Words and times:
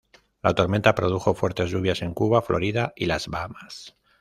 La 0.45 0.53
tormenta 0.59 0.93
produjo 0.95 1.35
fuertes 1.35 1.69
lluvias 1.69 2.01
en 2.01 2.15
Cuba, 2.15 2.41
Florida 2.41 2.91
y 2.95 3.05
las 3.05 3.27
Bahamas. 3.27 3.95